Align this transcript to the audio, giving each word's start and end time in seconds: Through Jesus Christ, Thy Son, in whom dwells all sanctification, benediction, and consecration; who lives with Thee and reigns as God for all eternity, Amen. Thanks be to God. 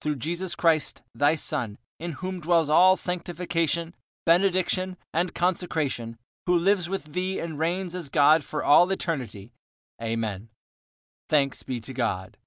Through 0.00 0.14
Jesus 0.18 0.54
Christ, 0.54 1.02
Thy 1.12 1.34
Son, 1.34 1.76
in 1.98 2.12
whom 2.12 2.38
dwells 2.38 2.68
all 2.68 2.94
sanctification, 2.94 3.96
benediction, 4.24 4.96
and 5.12 5.34
consecration; 5.34 6.18
who 6.46 6.54
lives 6.54 6.88
with 6.88 7.14
Thee 7.14 7.40
and 7.40 7.58
reigns 7.58 7.96
as 7.96 8.08
God 8.08 8.44
for 8.44 8.62
all 8.62 8.88
eternity, 8.92 9.52
Amen. 10.00 10.50
Thanks 11.28 11.64
be 11.64 11.80
to 11.80 11.92
God. 11.92 12.38